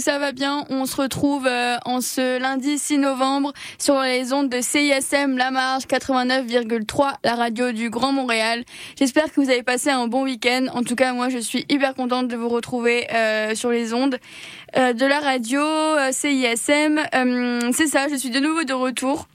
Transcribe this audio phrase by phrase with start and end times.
[0.00, 0.64] Ça va bien.
[0.70, 5.50] On se retrouve euh, en ce lundi 6 novembre sur les ondes de CISM La
[5.50, 8.64] Marge 89,3, la radio du Grand Montréal.
[8.98, 10.66] J'espère que vous avez passé un bon week-end.
[10.74, 14.18] En tout cas, moi, je suis hyper contente de vous retrouver euh, sur les ondes
[14.76, 17.00] euh, de la radio euh, CISM.
[17.14, 19.26] Euh, C'est ça, je suis de nouveau de retour.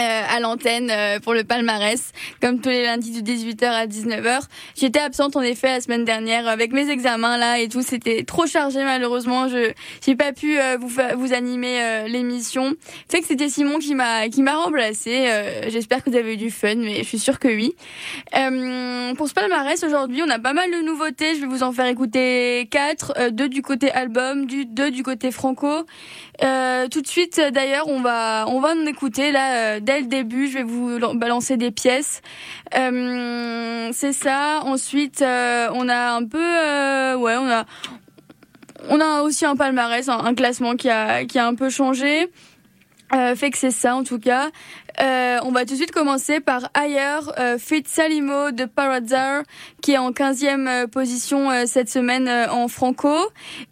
[0.00, 4.40] Euh, à l'antenne euh, pour le palmarès, comme tous les lundis de 18h à 19h.
[4.74, 7.80] J'étais absente en effet la semaine dernière avec mes examens là et tout.
[7.80, 9.46] C'était trop chargé malheureusement.
[9.46, 9.70] Je
[10.04, 12.74] j'ai pas pu euh, vous vous animer euh, l'émission.
[13.08, 15.28] Fait que c'était Simon qui m'a qui m'a remplacé.
[15.28, 17.76] Euh, J'espère que vous avez eu du fun, mais je suis sûre que oui.
[18.36, 21.36] Euh, pour ce palmarès aujourd'hui, on a pas mal de nouveautés.
[21.36, 25.30] Je vais vous en faire écouter quatre, deux du côté album, du deux du côté
[25.30, 25.84] franco.
[26.40, 30.48] Tout de suite, d'ailleurs, on va on va en écouter là dès le début.
[30.48, 32.22] Je vais vous lan- balancer des pièces.
[32.76, 34.60] Euh, c'est ça.
[34.64, 37.64] Ensuite, euh, on a un peu euh, ouais, on a
[38.90, 42.30] on a aussi un palmarès, un, classement qui a qui a un peu changé.
[43.36, 44.50] Fait que c'est ça en tout cas.
[45.00, 49.42] Euh, on va tout de suite commencer par Ailleurs, euh, Fit Salimo de Parazar,
[49.82, 53.14] qui est en 15e euh, position euh, cette semaine euh, en franco.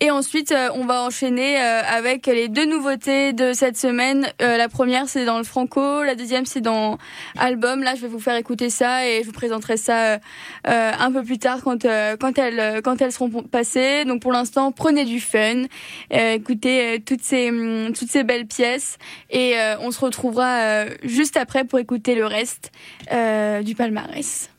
[0.00, 4.26] Et ensuite, euh, on va enchaîner avec les deux nouveautés de cette semaine.
[4.40, 6.02] La première, c'est dans le franco.
[6.02, 6.98] La deuxième, c'est dans
[7.38, 7.82] album.
[7.82, 10.18] Là, je vais vous faire écouter ça et je vous présenterai ça
[10.64, 11.86] un peu plus tard quand
[12.20, 14.04] quand elles quand elles seront passées.
[14.04, 15.64] Donc pour l'instant, prenez du fun,
[16.10, 18.98] écoutez toutes ces hum, toutes ces belles pièces
[19.30, 22.72] et on se retrouvera juste après pour écouter le reste
[23.12, 24.50] euh, du palmarès.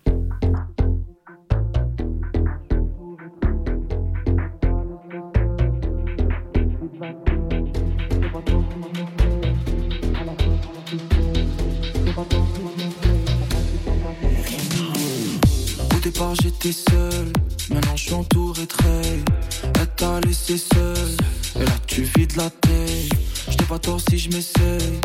[15.92, 17.31] Au départ j'étais seul,
[17.69, 19.24] maintenant je suis entouré règles.
[19.80, 21.18] Elle t'a laissé seul,
[21.56, 23.09] et là tu vides la tête.
[23.50, 25.00] Je pas tort si je m'essaye,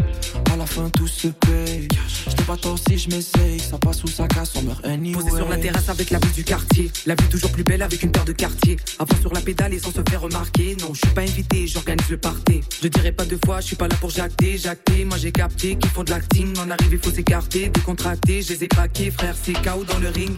[0.59, 1.89] la fin tout se paye.
[2.29, 5.13] Je t'ai pas tort si je m'essaye, ça passe ou ça casse, on meurt anyway.
[5.13, 6.91] Posé sur la terrasse avec la vue du quartier.
[7.07, 8.77] La vue toujours plus belle avec une paire de quartiers.
[8.99, 10.77] Avant sur la pédale et sans se faire remarquer.
[10.81, 12.61] Non, je suis pas invité, j'organise le party.
[12.83, 15.05] Je dirais pas deux fois, je suis pas là pour jacter, jacter.
[15.05, 16.59] Moi j'ai capté qu'ils font de l'acting.
[16.59, 18.43] En arrive, il faut s'écarter, décontracter.
[18.43, 20.37] Je les ai craqués, frère, c'est KO dans le ring.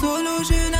[0.00, 0.79] Solo je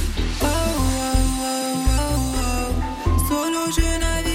[3.71, 4.30] Je navigue,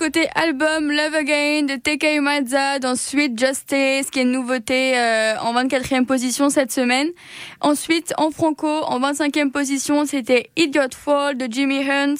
[0.00, 5.36] côté album Love Again de TK Mazza dans Sweet Justice, qui est une nouveauté euh,
[5.40, 7.08] en 24e position cette semaine.
[7.60, 12.14] Ensuite, en franco, en 25e position, c'était Idiot Fall de Jimmy Hunt,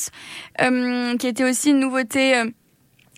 [0.61, 2.37] euh, qui était aussi une nouveauté.
[2.37, 2.51] Euh,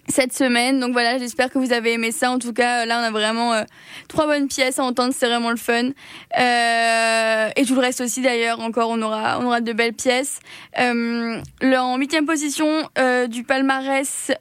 [0.08, 0.80] cette semaine.
[0.80, 2.30] Donc voilà, j'espère que vous avez aimé ça.
[2.30, 3.62] En tout cas, là, on a vraiment euh,
[4.08, 5.14] trois bonnes pièces à entendre.
[5.16, 5.90] C'est vraiment le fun.
[6.38, 8.60] Euh, et tout le reste aussi, d'ailleurs.
[8.60, 10.40] Encore, on aura, on aura de belles pièces.
[10.78, 14.32] Euh, en huitième position euh, du palmarès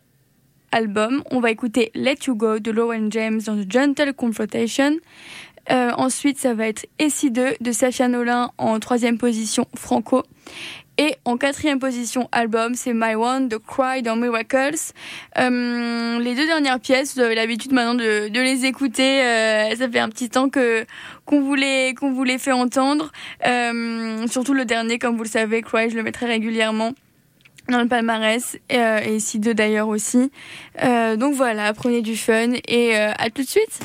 [0.72, 4.98] album, on va écouter Let You Go de Lauren James dans The Gentle Confrontation.
[5.70, 10.24] Euh, ensuite, ça va être Essie 2 de Safia Nolin en troisième position franco.
[10.98, 14.76] Et en quatrième position album, c'est My One de Cry dans Miracles.
[15.38, 19.24] Euh, les deux dernières pièces, vous avez l'habitude maintenant de, de les écouter.
[19.24, 20.86] Euh, ça fait un petit temps que
[21.26, 23.12] qu'on voulait qu'on voulait fait entendre.
[23.48, 26.92] Euh, surtout le dernier, comme vous le savez, Cry, je le mettrai régulièrement
[27.70, 30.32] dans le palmarès euh, et ici deux d'ailleurs aussi.
[30.84, 33.80] Euh, donc voilà, prenez du fun et euh, à tout de suite.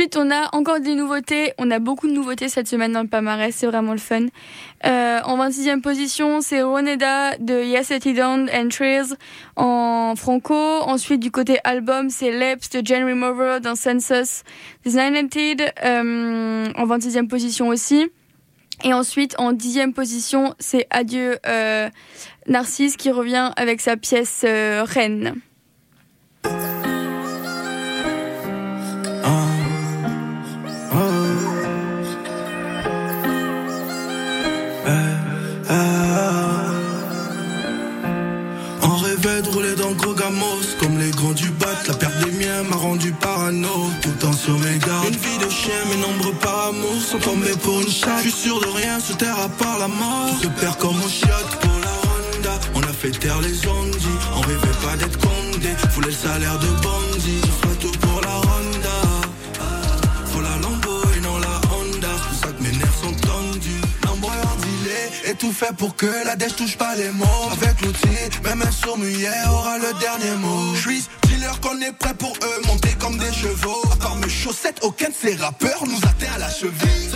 [0.00, 1.52] Ensuite, on a encore des nouveautés.
[1.58, 3.54] On a beaucoup de nouveautés cette semaine dans le palmarès.
[3.54, 4.28] C'est vraiment le fun.
[4.86, 9.14] Euh, en 26e position, c'est Roneda de Yes It Down and Trees
[9.56, 10.54] en franco.
[10.54, 14.42] Ensuite, du côté album, c'est Leps de Jen Remover dans Census
[14.86, 18.08] Designated euh, en 26e position aussi.
[18.82, 21.90] Et ensuite, en 10e position, c'est Adieu euh,
[22.46, 25.42] Narcisse qui revient avec sa pièce euh, Reine.
[39.42, 41.66] De rouler dans gros gamos Comme les grands du bat.
[41.88, 45.48] La perte des miens m'a rendu parano Tout le temps sur mes Une vie de
[45.48, 48.22] chien mes nombres par amour Sont tombés pour une chatte.
[48.22, 50.36] Je suis sûr de rien sur terre à part la mort.
[50.42, 54.40] Se perd comme au chiotte pour la Honda On a fait taire les zombies On
[54.40, 55.68] rêvait pas d'être condé.
[55.94, 57.40] Voulait le salaire de bandit
[65.24, 67.26] Et tout fait pour que la dèche touche pas les mots.
[67.52, 68.08] Avec l'outil,
[68.44, 68.98] même un sourd
[69.50, 70.74] aura le dernier mot.
[70.74, 72.66] Je suis dealer qu'on est prêt pour eux.
[72.66, 73.82] Monter comme des chevaux.
[73.92, 77.09] À part mes chaussettes, aucun de ces rappeurs Nous atteint à la cheville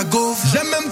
[0.00, 0.89] la gaufre J'aime même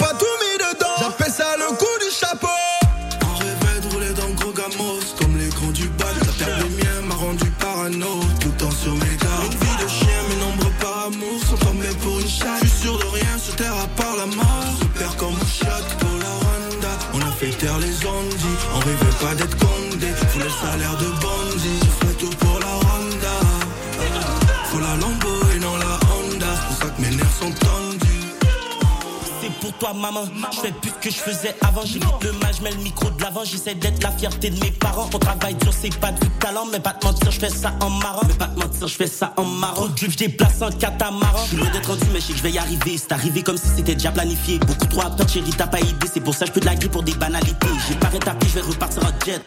[29.92, 31.82] toi maman, je fais plus que je faisais avant.
[31.84, 33.44] J'évite le mal, je mets le micro de l'avant.
[33.44, 35.08] J'essaie d'être la fierté de mes parents.
[35.12, 36.66] On travaille dur, c'est pas du talent.
[36.70, 38.22] Mais pas te mentir, je fais ça en marrant.
[38.26, 39.88] Mais pas te mentir, je fais ça en marrant.
[39.88, 41.38] Trop je déplace en catamaran.
[41.44, 42.98] Je suis loin d'être rendu mais je sais que je vais y arriver.
[42.98, 44.58] C'est arrivé comme si c'était déjà planifié.
[44.58, 46.06] Beaucoup trop apte, chérie, t'as pas idée.
[46.12, 47.68] C'est pour ça que je peux de la grille pour des banalités.
[47.88, 49.40] J'ai pas rétabli, je vais repartir en jet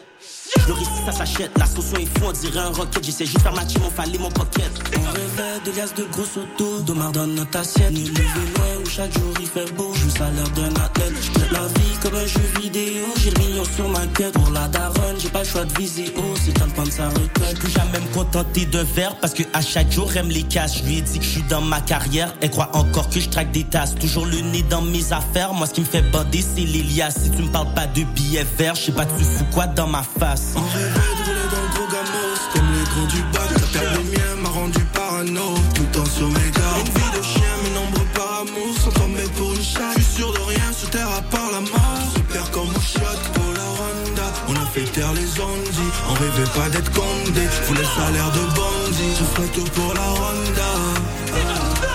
[0.66, 3.04] le risque ça s'achète, la sauce est fou, on dirait un rocket.
[3.04, 4.70] J'essaie juste faire matcher mon fallait mon pocket.
[4.96, 7.90] On rêvait de liasses de gros autos, d'Omar dans notre assiette.
[7.90, 9.92] Nous lever loin où chaque jour il fait beau.
[9.94, 11.12] Je à l'heure d'un athlète.
[11.20, 13.06] Je la vie comme un jeu vidéo.
[13.16, 14.32] J'ai le million sur ma tête.
[14.32, 16.34] Pour la daronne, j'ai pas le choix de viser haut.
[16.36, 17.58] C'est temps de sa retraite.
[17.58, 20.78] Plus jamais me contenter d'un verre parce que à chaque jour elle me les casse.
[20.78, 22.32] Je lui ai dit que je suis dans ma carrière.
[22.40, 23.96] Elle croit encore que je traque des tasses.
[23.96, 25.52] Toujours le nez dans mes affaires.
[25.52, 27.10] Moi, ce qui me fait bander, c'est l'Elias.
[27.10, 29.88] Si tu me parles pas de billets verts, je sais pas tu fous quoi dans
[29.88, 30.51] ma face.
[30.54, 33.50] On rêvait de rouler dans le gros gamos Comme les grands du bac.
[33.52, 35.54] La perte des miens m'a rendu parano.
[35.74, 38.74] Tout le temps sur mes Une vie de chien, mes nombres par amour.
[38.82, 39.96] Sont tombés pour une chatte.
[39.96, 41.98] Je suis sûr de rien sur terre à part la mort.
[42.14, 46.14] Se perd comme un chiotte pour la Honda On a fait taire les zombies On
[46.14, 47.44] rêvait pas d'être condé.
[47.64, 50.72] Faut le salaire de bandit Je ferai tout pour la Honda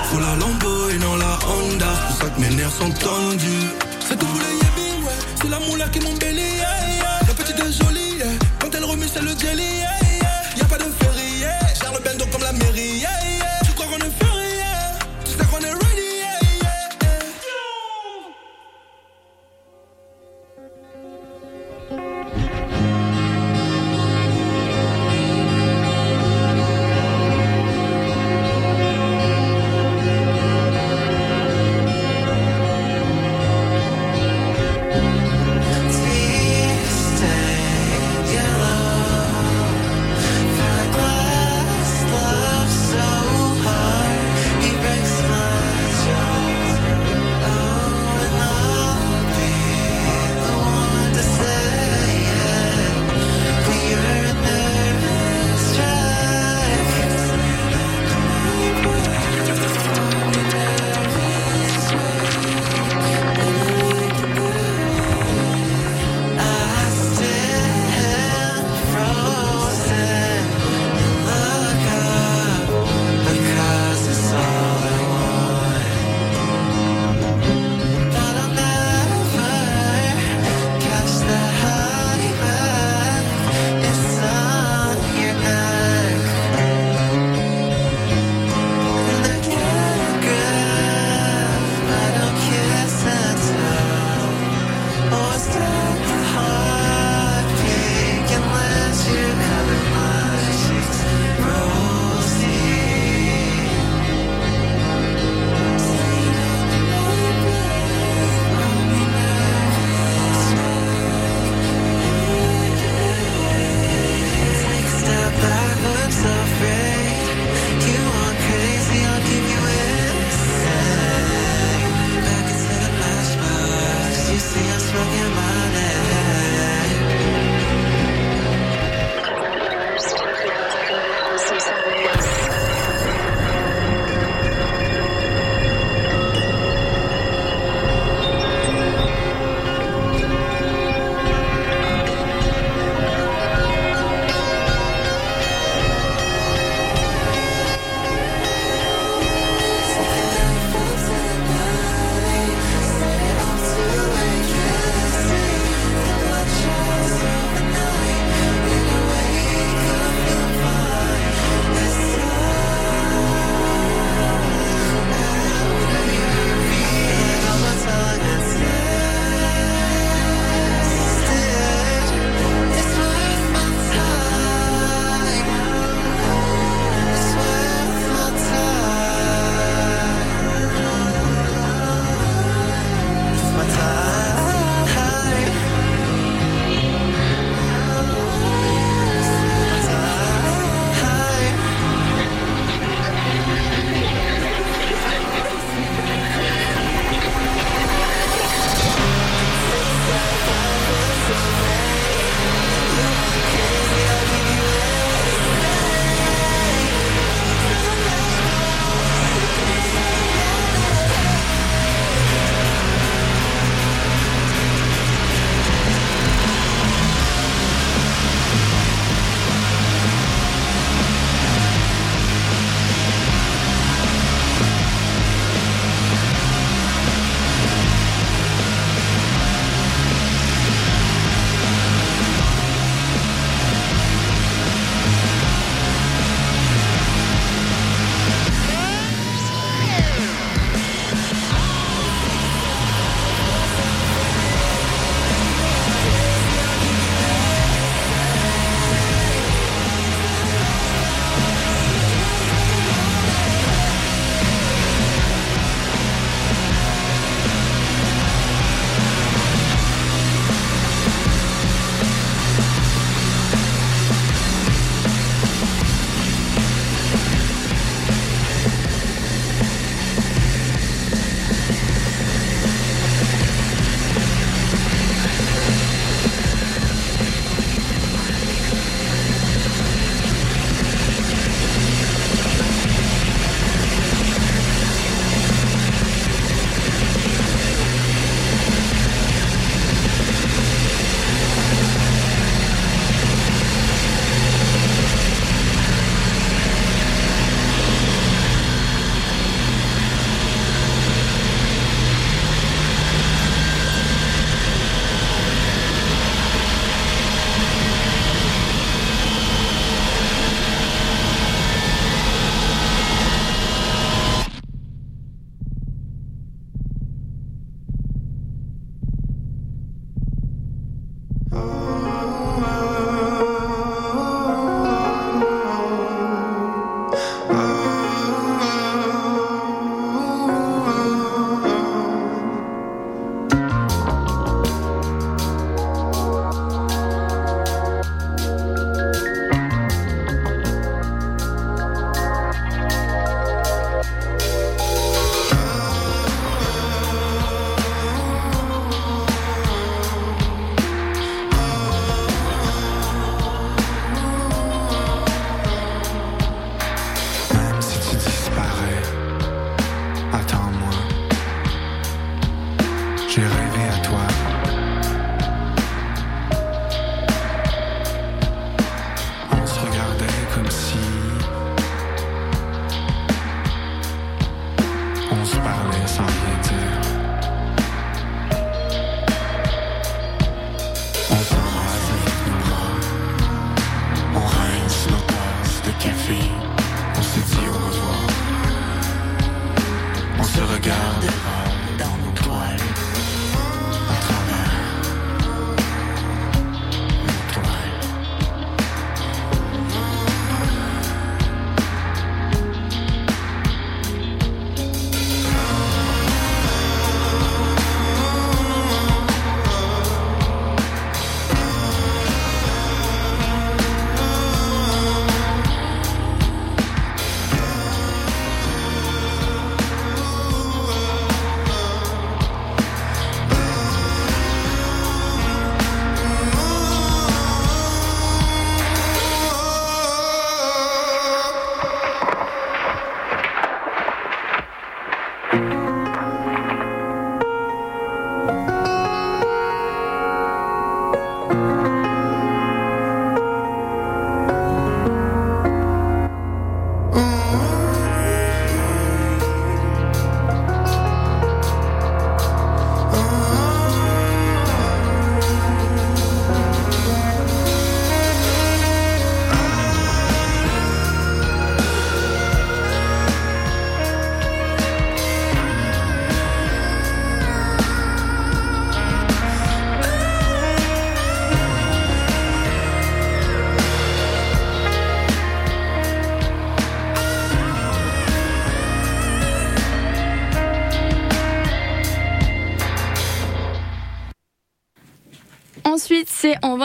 [0.09, 1.87] Faut la Lambo et non la Honda.
[1.93, 3.67] C'est pour ça que mes nerfs sont tendus.
[4.07, 5.19] C'est tout pour les yabis, ouais.
[5.41, 6.86] C'est la moula qui yeah.
[9.17, 9.76] C'est le jelly,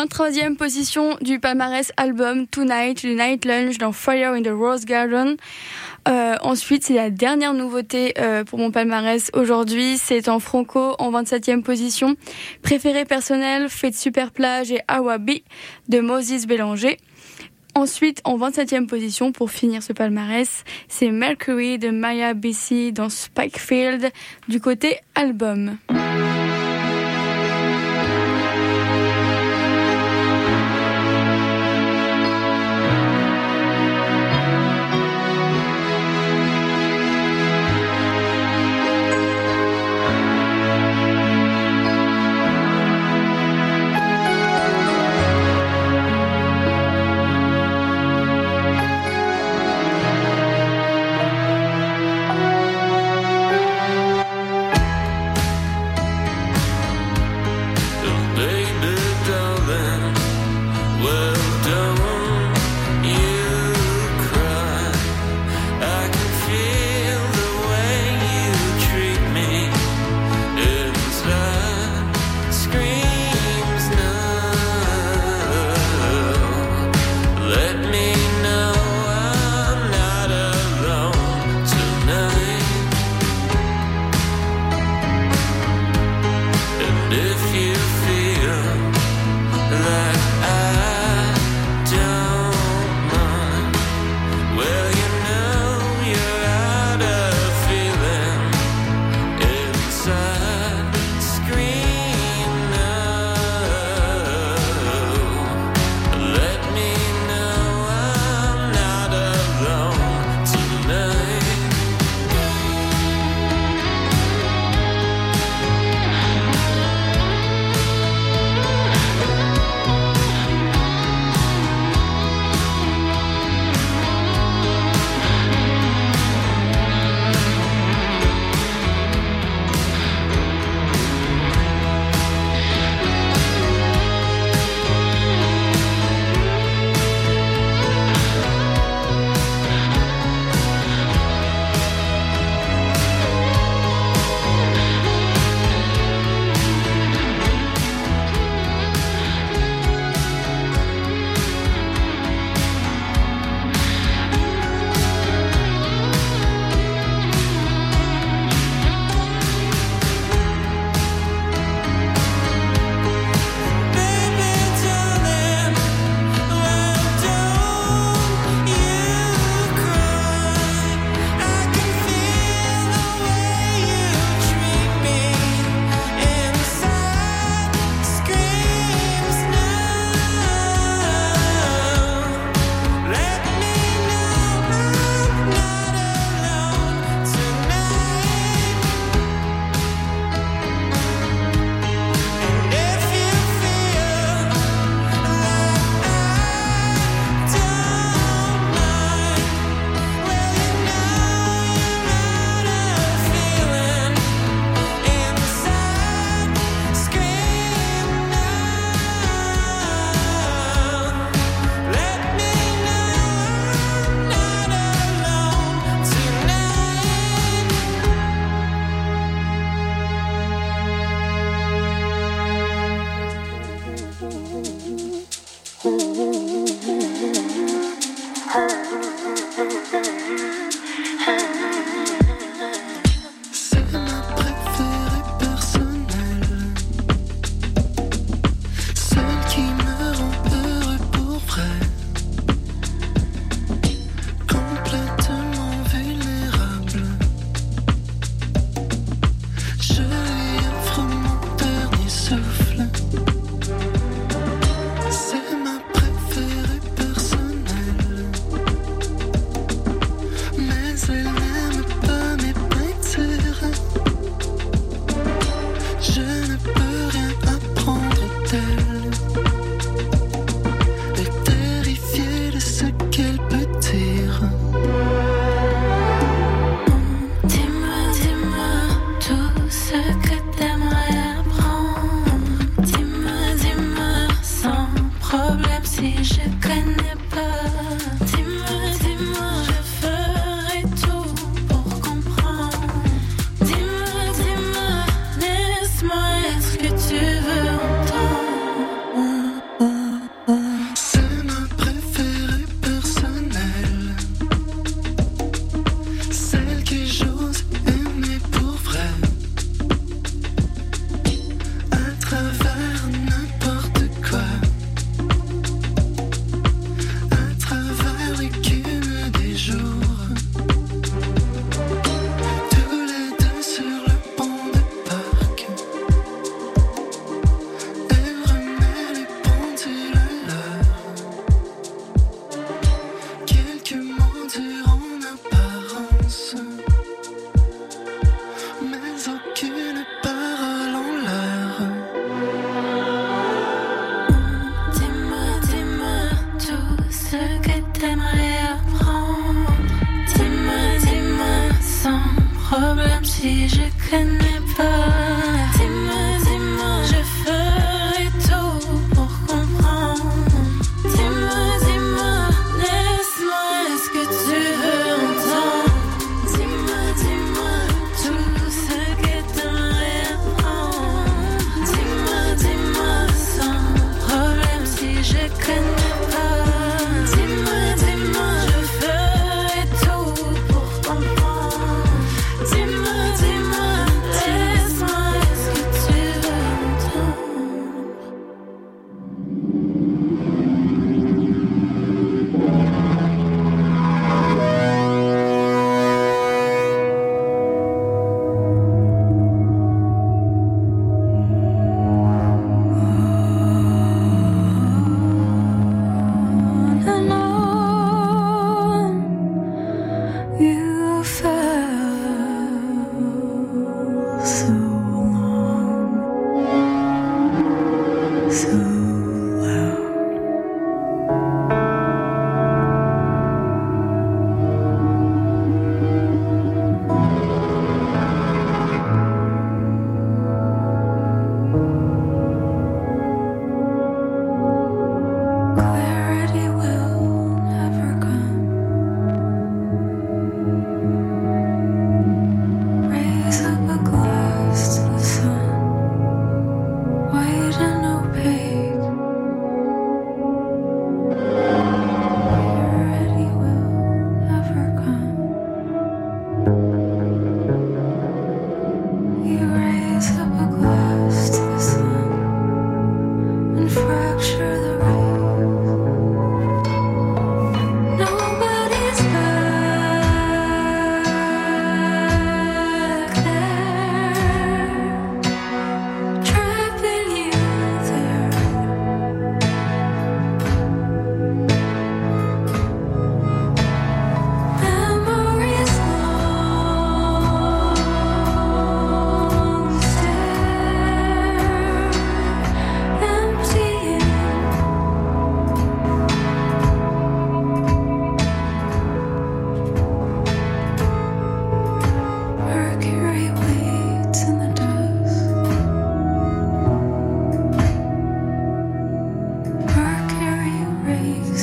[0.02, 5.36] 23e position du palmarès album Tonight, le Night Lunch dans Fire in the Rose Garden.
[6.08, 9.98] Euh, ensuite, c'est la dernière nouveauté euh, pour mon palmarès aujourd'hui.
[9.98, 12.16] C'est en Franco en 27e position.
[12.62, 15.44] Préféré personnel, Fête Super Plage et Awabi
[15.88, 16.96] de Moses Bélanger.
[17.76, 24.10] Ensuite, en 27e position, pour finir ce palmarès, c'est Mercury de Maya Bessie dans Spikefield
[24.48, 25.76] du côté album.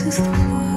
[0.09, 0.68] is the.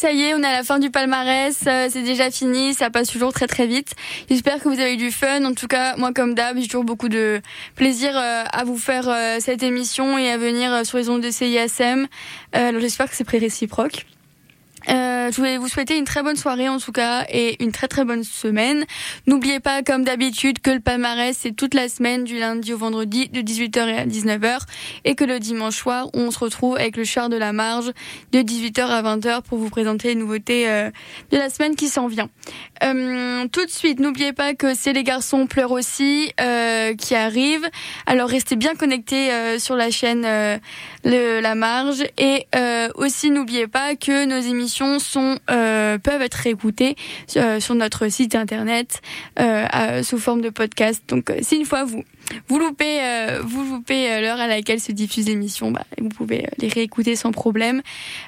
[0.00, 1.62] Ça y est, on est à la fin du palmarès.
[1.66, 2.72] euh, c'est déjà fini.
[2.72, 3.92] Ça passe toujours très très vite.
[4.30, 5.44] J'espère que vous avez eu du fun.
[5.44, 7.42] En tout cas, moi comme d'hab, j'ai toujours beaucoup de
[7.74, 11.30] plaisir euh, à vous faire euh, cette émission et à venir sur les ondes de
[11.30, 12.06] CISM.
[12.54, 14.06] Alors j'espère que c'est réciproque.
[15.30, 18.04] Je voulais vous souhaiter une très bonne soirée en tout cas et une très très
[18.04, 18.84] bonne semaine.
[19.28, 23.28] N'oubliez pas comme d'habitude que le palmarès c'est toute la semaine du lundi au vendredi
[23.28, 24.58] de 18h à 19h
[25.04, 27.92] et que le dimanche soir on se retrouve avec le char de la marge
[28.32, 30.90] de 18h à 20h pour vous présenter les nouveautés euh,
[31.30, 32.28] de la semaine qui s'en vient.
[32.82, 37.68] Euh, tout de suite, n'oubliez pas que c'est les garçons pleurent aussi euh, qui arrivent.
[38.06, 40.58] Alors restez bien connectés euh, sur la chaîne euh,
[41.04, 46.34] le, La Marge et euh, aussi n'oubliez pas que nos émissions sont euh, peuvent être
[46.34, 46.96] réécoutées
[47.36, 49.00] euh, sur notre site internet
[49.38, 51.02] euh, à- sous forme de podcast.
[51.08, 52.04] Donc euh, si une fois vous
[52.48, 56.68] vous loupez euh, vous loupez l'heure à laquelle se diffuse l'émission, bah, vous pouvez les
[56.68, 57.82] réécouter sans problème.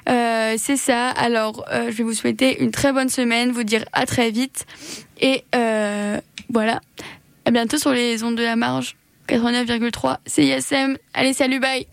[0.09, 1.09] Euh, c'est ça.
[1.09, 4.65] Alors euh, je vais vous souhaiter une très bonne semaine, vous dire à très vite
[5.21, 5.43] et
[6.49, 6.81] voilà.
[7.45, 8.95] À bientôt sur les ondes de la marge
[9.27, 10.97] 89,3 CISM.
[11.13, 11.85] Allez salut bye.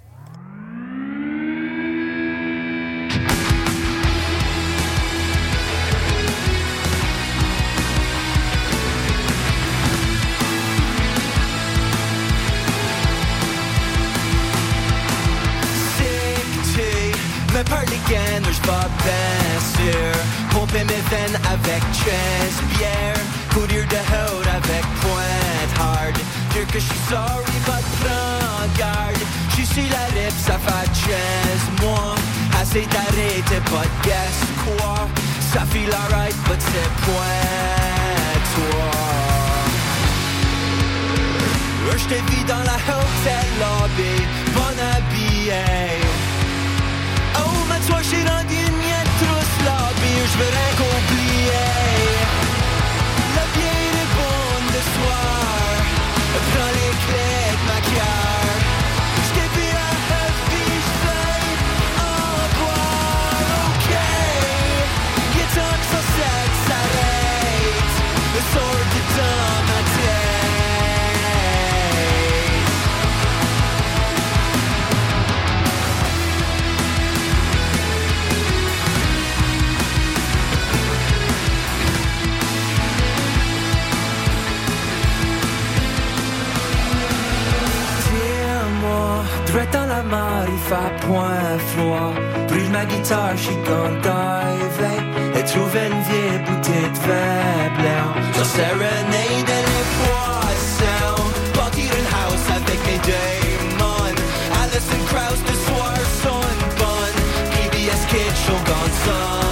[18.10, 20.12] Again, je vais bien sûr.
[20.50, 23.22] Pomper mes veines avec Chess bière
[23.54, 26.16] Courir de haut avec pointe hard.
[26.52, 29.22] Dire que je suis sorry, but prends garde
[29.56, 32.14] Je suis la rip, ça fait chance Moi,
[32.60, 35.08] assez d'arrêter, but guess quoi.
[35.52, 37.50] Ça feel alright, but c'est point
[38.54, 38.90] toi.
[41.96, 44.14] Je t'ai vu dans la hotel lobby,
[44.54, 46.09] bon habillé.
[47.90, 48.76] Toi, j'ai rendu une
[49.20, 49.58] trousse
[50.56, 51.70] rien qu'oublier.
[53.34, 53.44] La
[89.52, 90.02] Dans la
[90.68, 92.12] fait point froid.
[92.46, 95.00] Brûle ma guitare, je suis diver
[95.34, 98.10] Et trouve une vieille bouteille de vin blanc.
[98.44, 101.24] Serenade les poissons.
[101.56, 104.18] Bâtir une house avec mes démons.
[104.62, 107.20] Alison Krauss, le soir sonne bonne.
[107.50, 109.50] PBS Kids, show gone fun.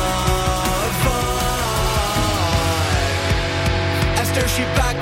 [4.22, 4.97] Esther, suis back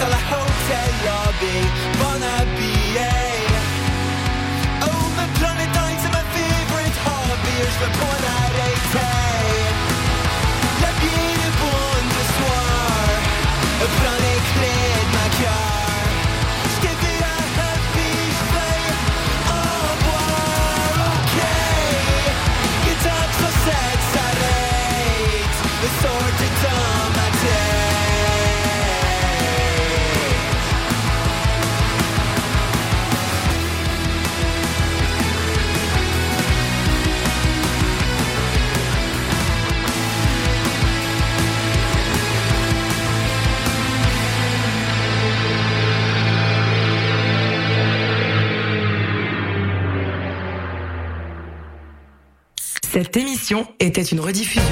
[53.78, 54.62] était une rediffusion.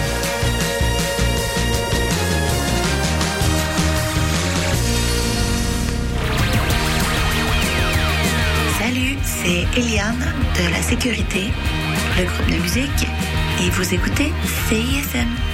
[8.78, 10.18] Salut, c'est Eliane
[10.58, 11.50] de la sécurité,
[12.18, 13.06] le groupe de musique,
[13.60, 14.32] et vous écoutez
[14.68, 15.53] CISM.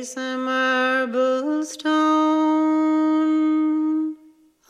[0.00, 2.96] Place a marble stone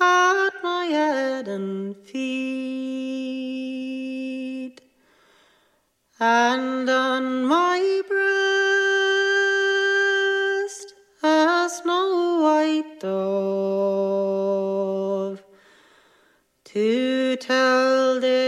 [0.01, 2.51] at my head and feet,
[6.18, 8.24] and on my breast
[11.22, 13.80] a snow white dove.